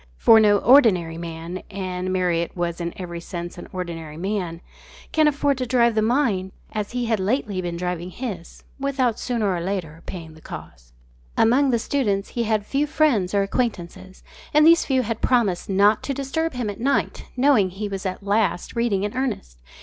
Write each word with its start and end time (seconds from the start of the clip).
For 0.17 0.39
no 0.39 0.57
ordinary 0.57 1.19
man 1.19 1.61
and 1.69 2.11
Marriott 2.11 2.57
was 2.57 2.81
in 2.81 2.91
every 2.97 3.19
sense 3.19 3.59
an 3.59 3.67
ordinary 3.71 4.17
man 4.17 4.61
can 5.11 5.27
afford 5.27 5.59
to 5.59 5.67
drive 5.67 5.93
the 5.93 6.01
mind 6.01 6.53
as 6.71 6.93
he 6.93 7.05
had 7.05 7.19
lately 7.19 7.61
been 7.61 7.77
driving 7.77 8.09
his, 8.09 8.63
without 8.79 9.19
sooner 9.19 9.53
or 9.53 9.59
later 9.61 10.01
paying 10.07 10.33
the 10.33 10.41
cost. 10.41 10.95
Among 11.37 11.69
the 11.69 11.77
students 11.77 12.29
he 12.29 12.45
had 12.45 12.65
few 12.65 12.87
friends 12.87 13.35
or 13.35 13.43
acquaintances, 13.43 14.23
and 14.55 14.65
these 14.65 14.85
few 14.85 15.03
had 15.03 15.21
promised 15.21 15.69
not 15.69 16.01
to 16.01 16.15
disturb 16.15 16.53
him 16.53 16.71
at 16.71 16.79
night, 16.79 17.25
knowing 17.37 17.69
he 17.69 17.87
was 17.87 18.03
at 18.03 18.23
last 18.23 18.75
reading 18.75 19.03
in 19.03 19.15
earnest. 19.15 19.59